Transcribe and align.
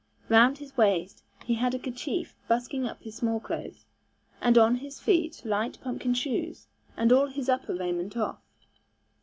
Round 0.29 0.57
his 0.57 0.75
waist 0.75 1.21
he 1.45 1.53
had 1.53 1.75
a 1.75 1.77
kerchief 1.77 2.35
busking 2.47 2.87
up 2.87 3.03
his 3.03 3.17
small 3.17 3.39
clothes, 3.39 3.85
and 4.41 4.57
on 4.57 4.77
his 4.77 4.99
feet 4.99 5.45
light 5.45 5.77
pumpkin 5.83 6.15
shoes, 6.15 6.65
and 6.97 7.11
all 7.13 7.27
his 7.27 7.47
upper 7.49 7.75
raiment 7.75 8.17
off. 8.17 8.41